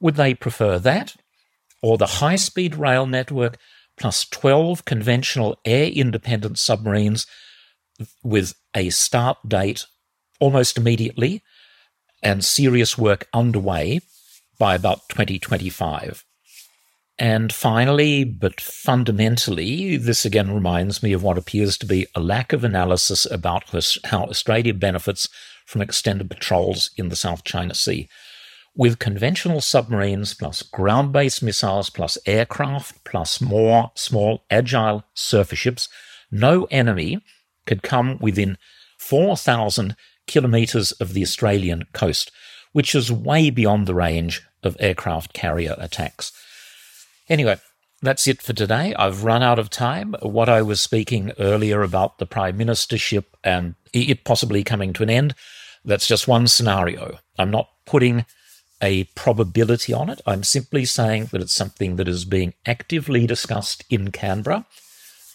Would 0.00 0.16
they 0.16 0.34
prefer 0.34 0.78
that 0.80 1.16
or 1.82 1.98
the 1.98 2.06
high-speed 2.06 2.74
rail 2.74 3.06
network 3.06 3.58
plus 3.96 4.24
12 4.28 4.84
conventional 4.84 5.58
air-independent 5.64 6.58
submarines 6.58 7.26
with 8.22 8.54
a 8.74 8.90
start 8.90 9.36
date 9.48 9.86
almost 10.40 10.78
immediately 10.78 11.42
and 12.22 12.44
serious 12.44 12.96
work 12.96 13.28
underway 13.32 14.00
by 14.58 14.74
about 14.74 15.08
2025? 15.08 16.24
And 17.18 17.52
finally, 17.52 18.22
but 18.22 18.60
fundamentally, 18.60 19.96
this 19.96 20.24
again 20.24 20.54
reminds 20.54 21.02
me 21.02 21.12
of 21.12 21.22
what 21.22 21.36
appears 21.36 21.76
to 21.78 21.86
be 21.86 22.06
a 22.14 22.20
lack 22.20 22.52
of 22.52 22.62
analysis 22.62 23.26
about 23.28 23.64
how 24.04 24.24
Australia 24.26 24.72
benefits 24.72 25.28
from 25.66 25.82
extended 25.82 26.30
patrols 26.30 26.90
in 26.96 27.08
the 27.08 27.16
South 27.16 27.42
China 27.42 27.74
Sea. 27.74 28.08
With 28.78 29.00
conventional 29.00 29.60
submarines, 29.60 30.34
plus 30.34 30.62
ground 30.62 31.12
based 31.12 31.42
missiles, 31.42 31.90
plus 31.90 32.16
aircraft, 32.26 33.02
plus 33.02 33.40
more 33.40 33.90
small, 33.96 34.44
agile 34.52 35.02
surface 35.14 35.58
ships, 35.58 35.88
no 36.30 36.68
enemy 36.70 37.20
could 37.66 37.82
come 37.82 38.18
within 38.20 38.56
4,000 38.96 39.96
kilometres 40.28 40.92
of 40.92 41.12
the 41.12 41.22
Australian 41.22 41.86
coast, 41.92 42.30
which 42.70 42.94
is 42.94 43.10
way 43.10 43.50
beyond 43.50 43.88
the 43.88 43.96
range 43.96 44.42
of 44.62 44.76
aircraft 44.78 45.32
carrier 45.32 45.74
attacks. 45.78 46.30
Anyway, 47.28 47.56
that's 48.00 48.28
it 48.28 48.40
for 48.40 48.52
today. 48.52 48.94
I've 48.94 49.24
run 49.24 49.42
out 49.42 49.58
of 49.58 49.70
time. 49.70 50.14
What 50.22 50.48
I 50.48 50.62
was 50.62 50.80
speaking 50.80 51.32
earlier 51.40 51.82
about 51.82 52.18
the 52.18 52.26
prime 52.26 52.56
ministership 52.56 53.24
and 53.42 53.74
it 53.92 54.22
possibly 54.22 54.62
coming 54.62 54.92
to 54.92 55.02
an 55.02 55.10
end, 55.10 55.34
that's 55.84 56.06
just 56.06 56.28
one 56.28 56.46
scenario. 56.46 57.18
I'm 57.40 57.50
not 57.50 57.70
putting 57.84 58.24
a 58.80 59.04
probability 59.04 59.92
on 59.92 60.08
it. 60.08 60.20
I'm 60.26 60.44
simply 60.44 60.84
saying 60.84 61.26
that 61.26 61.40
it's 61.40 61.52
something 61.52 61.96
that 61.96 62.08
is 62.08 62.24
being 62.24 62.54
actively 62.64 63.26
discussed 63.26 63.84
in 63.90 64.12
Canberra. 64.12 64.66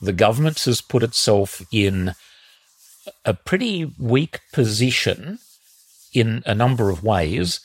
The 0.01 0.13
government 0.13 0.59
has 0.63 0.81
put 0.81 1.03
itself 1.03 1.61
in 1.71 2.13
a 3.25 3.33
pretty 3.33 3.93
weak 3.99 4.39
position 4.51 5.39
in 6.13 6.43
a 6.45 6.55
number 6.55 6.89
of 6.89 7.03
ways, 7.03 7.59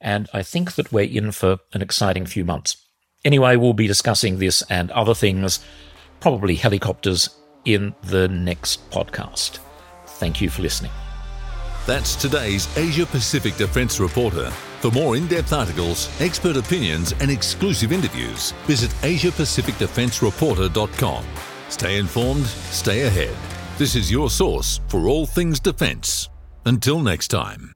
and 0.00 0.28
I 0.32 0.42
think 0.42 0.74
that 0.74 0.92
we're 0.92 1.04
in 1.04 1.32
for 1.32 1.58
an 1.72 1.82
exciting 1.82 2.26
few 2.26 2.44
months. 2.44 2.76
Anyway, 3.24 3.56
we'll 3.56 3.72
be 3.72 3.86
discussing 3.86 4.38
this 4.38 4.62
and 4.68 4.90
other 4.90 5.14
things, 5.14 5.60
probably 6.20 6.56
helicopters, 6.56 7.30
in 7.64 7.94
the 8.02 8.28
next 8.28 8.90
podcast. 8.90 9.58
Thank 10.06 10.40
you 10.40 10.50
for 10.50 10.62
listening. 10.62 10.92
That's 11.86 12.16
today's 12.16 12.66
Asia 12.78 13.04
Pacific 13.04 13.56
Defence 13.56 14.00
Reporter. 14.00 14.50
For 14.80 14.90
more 14.90 15.16
in 15.16 15.26
depth 15.26 15.52
articles, 15.52 16.08
expert 16.20 16.56
opinions, 16.56 17.12
and 17.20 17.30
exclusive 17.30 17.92
interviews, 17.92 18.52
visit 18.64 18.90
AsiaPacificDefenceReporter.com. 19.02 21.24
Stay 21.68 21.98
informed, 21.98 22.46
stay 22.46 23.02
ahead. 23.02 23.36
This 23.76 23.94
is 23.96 24.10
your 24.10 24.30
source 24.30 24.80
for 24.88 25.08
all 25.08 25.26
things 25.26 25.60
defence. 25.60 26.30
Until 26.64 27.00
next 27.00 27.28
time. 27.28 27.73